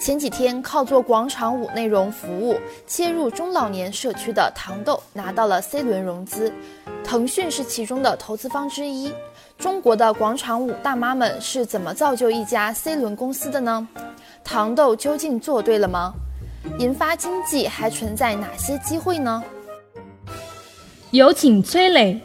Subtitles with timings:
[0.00, 6.50] 前几天靠做广场舞内容服务切入中老年社区的糖豆拿到了 C 轮融资，
[7.04, 9.12] 腾讯是其中的投资方之一。
[9.58, 13.86] 中国的广场舞大妈们是怎么造就一家 C 轮公司的呢？
[14.42, 16.14] 糖豆究竟做对了吗？
[16.78, 19.44] 研发经济还存在哪些机会呢？
[21.10, 22.18] 有请崔磊。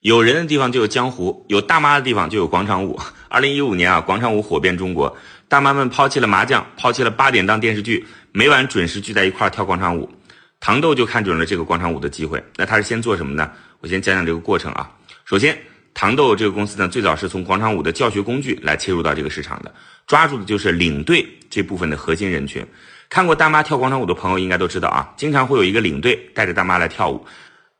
[0.00, 2.98] 有人的地方就有江湖，有大妈的地方就有广场舞。
[3.28, 5.14] 二零一五年啊，广场舞火遍中国。
[5.50, 10.08] 大妈们抛弃了麻将，抛弃了八点档电视剧，每晚准时聚在一块儿跳广场舞。
[10.60, 12.40] 糖豆就看准了这个广场舞的机会。
[12.54, 13.50] 那他是先做什么呢？
[13.80, 14.88] 我先讲讲这个过程啊。
[15.24, 15.58] 首先，
[15.92, 19.74] 糖豆这个公司呢，最早是从广场舞的教学工具来切入到这个市场的，
[20.06, 22.64] 抓住的就是领队这部分的核心人群。
[23.08, 27.26] 看过大妈跳广场舞的朋友应该都知道啊，经常会有一个领队带着大妈来跳舞，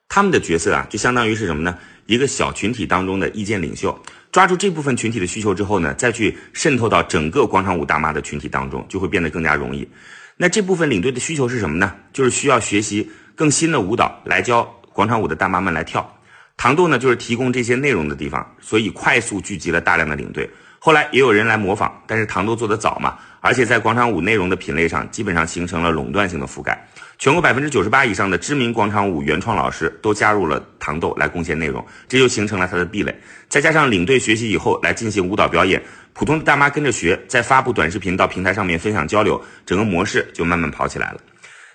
[0.09, 1.79] 他们的角色啊，就相当于是什么呢？
[2.11, 3.97] 一个小群体当中的意见领袖。
[4.33, 9.89] 抓住这部分群体的需求之后呢，再去渗透到整个广场舞大妈的群体当中，就会变得更加容易。
[10.37, 11.95] 那这部分领队的需求是什么呢？
[12.13, 16.19] 就是需要学习更新的舞蹈来教广场舞的大妈们来跳。
[16.57, 20.51] 糖豆呢，就是提供这些内容的地方，所以快速聚集了大量的领队。
[20.83, 26.89] 后来也有人来模仿，但是糖豆做的早嘛，而且在广场舞内容的品类上，基本上形成了垄断性的覆盖。
[27.19, 33.15] 全国百分之九十八以上的知名广场舞原创老师都加入了糖豆来贡献内容，这就形成了它的壁垒。
[33.47, 35.83] 再加上领队学习以后来进行舞蹈表演，
[36.15, 41.21] 普通的大妈跟着学，再发布短视频到平台上面分享交流，整个模式就慢慢跑起来了。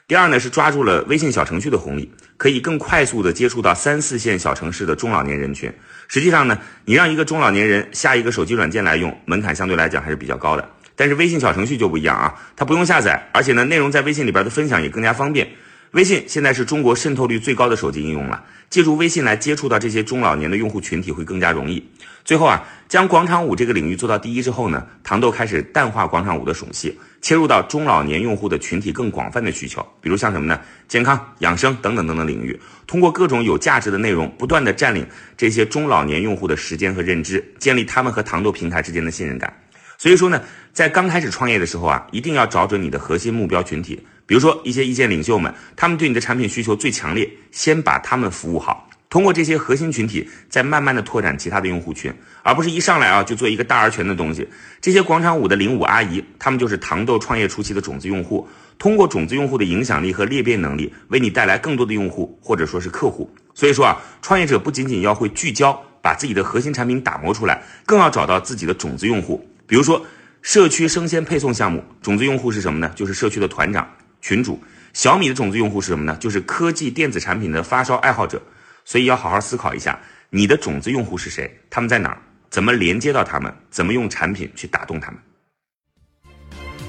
[0.08, 5.74] 第二呢是抓住了微信小程序的红利，可以更快速的接触到三四线小城市的中老年人群。
[6.08, 10.70] 实际上呢，你让一个中老年人下一个手机软件来用，门槛相对来讲还是比较高的。
[10.96, 15.50] 但是微信小程序就不一样啊，它不用下载，而且呢，内容在微信里边的分享也更加方便。
[15.94, 21.84] 微信现在是中国渗透率最高的手机应用了，借助微信来接触到这些中老年的用户群体会更加容易。
[22.24, 30.62] 最后啊，将广场舞这个领域做到第一之后呢，糖豆开始淡化广场舞的宠系，切入到中老年用户的群体更广泛的需求，比如像什么呢？
[30.88, 32.56] 健康、养生等等等等领域，
[32.86, 35.04] 通过各种有价值的内容，不断的占领
[35.36, 39.52] 这些中老年用户的时间和认知，建立他们和糖豆平台之间的信任感。
[39.98, 40.40] 所以说呢，
[40.72, 48.85] 在刚开始创业的时候啊，一定要找准你的核心目标群体，比如说一些意见领袖们，他们对你的产品需求最强烈，先把他们服务好，
[49.16, 54.46] 通过这些核心群体，再慢慢的拓展其他的用户群，而不是一上来啊就做一个大而全的东西。
[54.82, 58.46] 这些广场舞的领舞阿姨，他们就是糖豆创业初期的种子用户，
[58.78, 63.34] 通过种子用户的影响力和裂变能力，为你带来更多的用户或者说是客户。
[63.54, 69.50] 所以说啊，创业者不仅仅要会聚焦，把自己的核心产品打磨出来，更要找到自己的种子用户。
[69.66, 70.06] 比如说，
[70.42, 72.92] 社区生鲜配送项目种子用户是什么呢？
[72.94, 73.90] 就是社区的团长、
[74.20, 74.62] 群主。
[74.92, 76.18] 小米的种子用户是什么呢？
[76.20, 78.42] 就是科技电子产品的发烧爱好者。
[78.86, 81.52] 所以要好好思考一下，你的种子用户是谁？
[81.72, 82.22] 他们在哪儿？
[82.52, 83.54] 怎么连接到他们？
[83.72, 85.20] 怎么用产品去打动他们？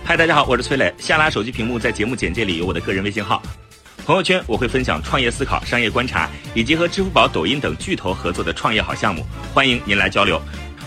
[0.05, 0.95] 嗨，大家好，我是崔磊。
[0.99, 3.43] 下拉手机屏幕，在节目简介里有我的个人微信号。
[4.05, 10.41] 朋友圈我会分享创业思考、商业观察，以及和支付宝、抖音等巨头合作的创业好项目，欢迎您来交流。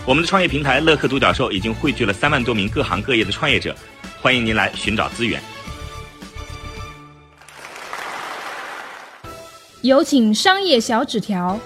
[0.06, 3.76] 我们的创业平台乐客独角兽已经汇聚了三万多名各行各业的创业者，
[4.22, 5.42] 欢迎您来寻找资源。
[9.82, 11.58] 有请商业小纸条。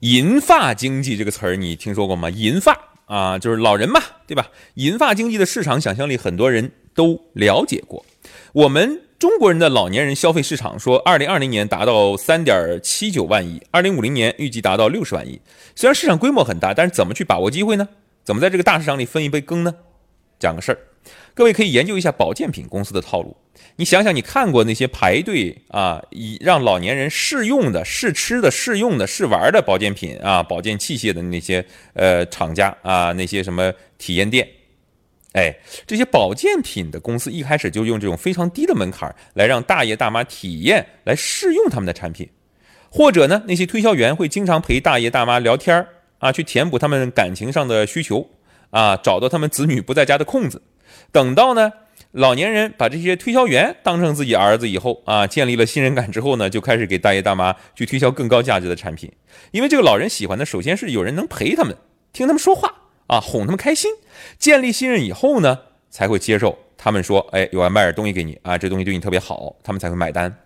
[0.00, 2.30] 银发经济这个词儿你听说过吗？
[2.30, 4.48] 银发啊，就是老人嘛，对吧？
[4.74, 8.04] 银发经济的市场想象力很多人都了解过，
[8.52, 9.02] 我们。
[9.18, 15.40] 中国人的老年人消费市场说，二零二零年达到三点七九万亿，二零五零年预计达到六十万亿。
[15.74, 17.88] 虽然市场规模很大，但是怎么去把握机会呢？
[18.24, 19.74] 怎么在这个大市场里分一杯羹呢？
[20.38, 20.78] 讲个事儿，
[21.34, 23.36] 各位可以研究一下保健品公司的套路。
[23.76, 34.48] 你想想，你看过那些排队啊，以让老年人试用的、试吃的、试用的、试玩的保健品啊、保健器械的那些呃厂家啊，那些什么体验店？
[35.32, 35.54] 哎，
[35.86, 42.26] 这些保健品的公司一开始就用这种非常低的门槛来让大爷大妈体验、来试用他们的产品，
[42.88, 45.86] 或者呢，那些推销员会经常陪大爷大妈聊天
[46.18, 48.26] 啊，去填补他们感情上的需求
[48.70, 50.62] 啊，找到他们子女不在家的空子。
[51.12, 51.72] 等到呢，
[52.12, 59.12] 老年人把这些推销员当成自己儿子以后啊，建立了信任感之后呢，就开始给大爷大妈去推销更高价值的产品，
[59.50, 61.76] 因为这个老人喜欢的首先是有人能陪他们，
[62.12, 62.72] 听他们说话。
[63.08, 63.92] 啊，哄他们开心，
[64.36, 65.60] 建立信任以后呢，
[65.90, 70.36] 才会接受他们说，哎，我要卖点东西给你啊，这东西对你特别好，他们才会买单。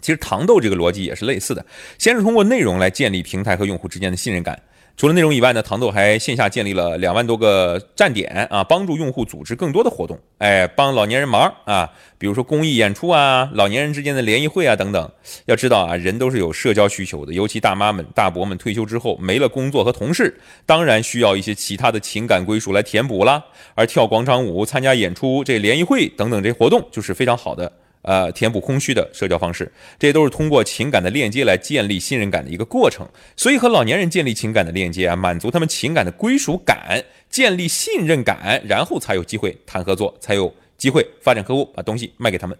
[0.00, 1.64] 其实糖豆这个逻辑也是类似的，
[1.96, 4.60] 先是通过内容来建立平台和用户之间的信任感。
[5.00, 15.10] 除了内容以外呢，糖豆还线下建立了两万多个站点啊，帮助用户组织更多的活动，哎，帮老年人忙啊，比如说公益演出啊，老年人之间的联谊会啊等等。
[15.46, 23.42] 要知道啊，人都是有社交需求的，尤其大妈们、大伯们退休之后没了工作和同事，当然需要一些其他的情感归属来填补啦。
[23.74, 27.72] 而跳广场舞、参加演出、这联谊会等等这活动，就是非常好的。
[28.02, 33.06] 呃，填补空虚的社交方式，这些都是通过情感的链接来建立信任感的一个过程。
[33.36, 42.56] 所以和老年人建立情感的链接啊，满足他们情感的归属感，建立信任感，然后才有机会谈合作，才有机会发展客户，把东西卖给他们。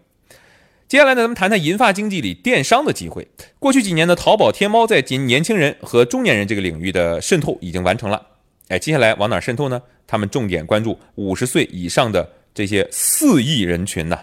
[0.86, 3.26] 接下来呢，咱们谈谈银发经济里电商的机会。
[3.58, 8.26] 过去几年呢，淘宝、天猫在今年轻人和中年人这个领域的渗透已经完成了。
[8.68, 9.80] 哎，接下来往哪渗透呢？
[10.06, 14.18] 他们重点关注五十岁以上的这些四亿人群呢。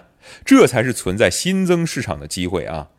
[0.45, 2.89] 这才是存在新增市场的机会啊！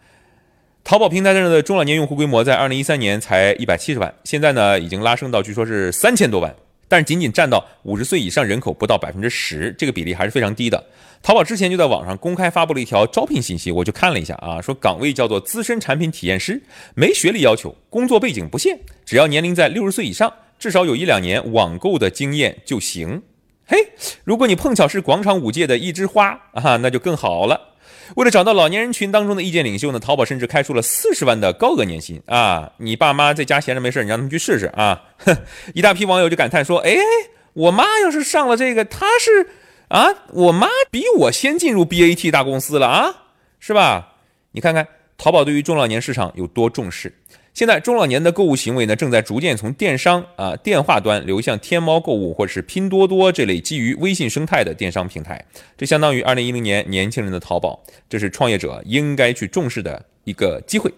[0.84, 6.54] 淘宝平台上的中老年用户规模在二零一三年才一百七十万，现在呢已经拉升到据说是三千多万，
[6.88, 10.82] 但是仅仅占到五十岁以上人口不到百分之十，这个比例还是非常低的。
[11.22, 16.62] 淘宝之前就在网上公开发布了一条招聘信息，我就看了一下啊，说岗位叫做资深产品体验师，
[16.94, 23.22] 没学历要求，工作背景不限，只要年龄在六十岁以上，至少有一两年网购的经验就行。
[23.70, 23.92] 嘿，
[24.24, 27.74] 如果你碰巧是广场舞界的一枝花啊，那就更好了。
[28.16, 32.72] 为了找到老年人群当中的意见领袖呢，淘宝甚至开出了四十万的高额年薪啊！
[32.78, 35.02] 你爸妈在家闲着没事，你让他们去试试啊！
[35.18, 35.36] 哼，
[35.74, 36.96] 一大批网友就感叹说：“哎，
[37.52, 39.50] 我妈要是上了这个，她是
[39.88, 43.14] 啊，我妈比我先进入 BAT 大公司了啊，
[43.60, 44.14] 是吧？
[44.52, 44.88] 你看看
[45.18, 47.12] 淘宝对于中老年市场有多重视。”
[47.58, 55.44] 现在中老年的购物行为呢，正在逐渐从电商啊电话端流向天猫购物或者是拼多多这类基于微信生态的电商平台。
[55.76, 60.88] 这相当于二零一零年年轻人的淘宝，这是创业者应该去重视的一个机会。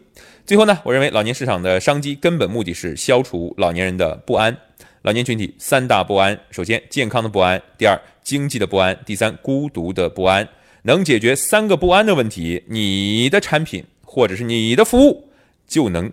[0.45, 4.55] 最后呢，我认为老年市场的商机根本目的是消除老年人的不安。
[5.01, 10.47] 老年群体三大不安：首先健康的不安，第二经济的不安，第三孤独的不安。
[10.83, 15.31] 能解决三个不安的问题，你的产品或者是你的服务
[15.67, 16.13] 就能。